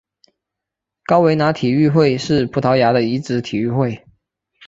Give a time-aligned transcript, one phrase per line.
[1.03, 4.03] 高维拿体育会是葡萄牙的一支体育会。